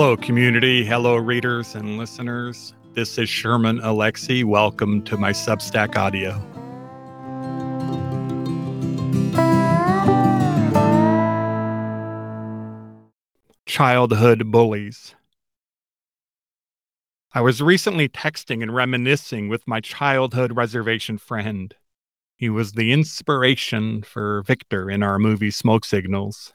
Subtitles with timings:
[0.00, 0.84] Hello, community.
[0.84, 2.72] Hello, readers and listeners.
[2.94, 4.44] This is Sherman Alexie.
[4.44, 6.38] Welcome to my Substack audio.
[13.66, 15.16] Childhood bullies.
[17.32, 21.74] I was recently texting and reminiscing with my childhood reservation friend.
[22.36, 26.54] He was the inspiration for Victor in our movie Smoke Signals.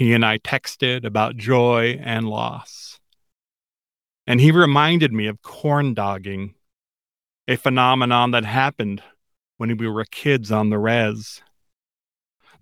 [0.00, 2.98] He and I texted about joy and loss.
[4.26, 6.54] And he reminded me of corn dogging,
[7.46, 9.02] a phenomenon that happened
[9.58, 11.42] when we were kids on the res.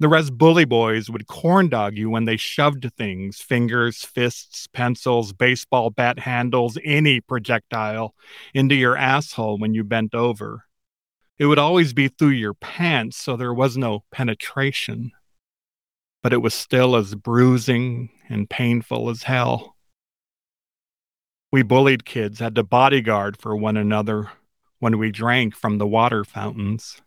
[0.01, 5.33] The res bully boys would corn dog you when they shoved things fingers, fists, pencils,
[5.33, 8.17] baseball bat handles, any projectile
[8.53, 10.65] into your asshole when you bent over.
[11.39, 15.13] It would always be through your pants, so there was no penetration
[16.23, 19.77] but it was still as bruising and painful as hell.
[21.51, 24.31] We bullied kids had to bodyguard for one another
[24.81, 27.01] when we drank from the water fountains.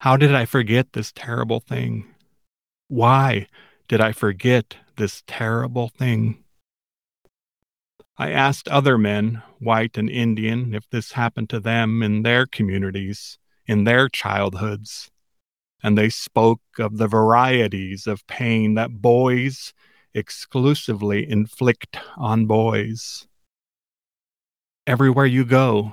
[0.00, 2.14] How did I forget this terrible thing?
[2.88, 3.48] Why
[3.88, 6.44] did I forget this terrible thing?
[8.16, 13.38] I asked other men, white and Indian, if this happened to them in their communities,
[13.66, 15.10] in their childhoods
[15.86, 19.72] and they spoke of the varieties of pain that boys
[20.14, 23.28] exclusively inflict on boys.
[24.84, 25.92] Everywhere you go,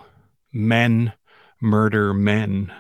[0.52, 1.14] men
[1.62, 2.74] murder men.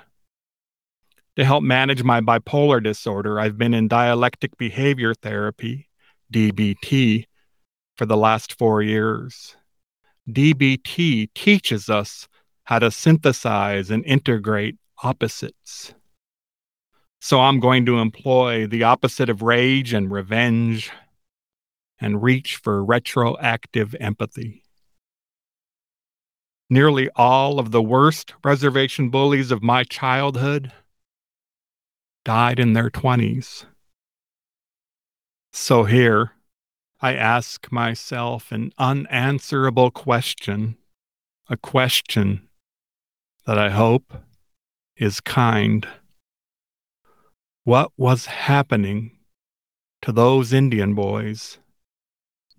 [1.35, 5.89] To help manage my bipolar disorder, I've been in dialectic behavior therapy,
[6.33, 7.25] DBT,
[7.95, 9.55] for the last four years.
[10.27, 12.27] DBT teaches us
[12.63, 15.93] how to synthesize and integrate opposites.
[17.23, 20.91] So I'm going to employ the opposite of rage and revenge
[21.97, 24.61] and reach for retroactive empathy.
[26.69, 30.73] Nearly all of the worst reservation bullies of my childhood
[32.25, 33.67] died in their 20s.
[35.53, 36.33] So here,
[36.99, 40.75] I ask myself an unanswerable question,
[41.49, 42.49] a question
[43.45, 44.11] that I hope
[44.97, 45.87] is kind.
[47.65, 49.11] What was happening
[50.01, 51.59] to those Indian boys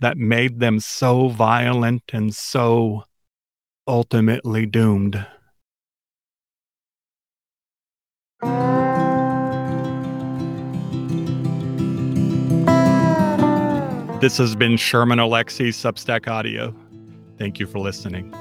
[0.00, 3.04] that made them so violent and so
[3.86, 5.26] ultimately doomed?
[14.22, 16.74] This has been Sherman Alexie Substack Audio.
[17.36, 18.34] Thank you for listening.